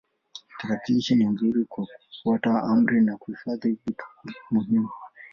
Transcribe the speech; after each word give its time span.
Tarakilishi 0.59 1.15
ni 1.15 1.25
nzuri 1.25 1.65
kwa 1.65 1.85
kufuata 2.07 2.63
amri 2.63 3.01
na 3.01 3.17
kuhifadhi 3.17 3.77
vitu 3.85 4.05
muhimu. 4.51 4.89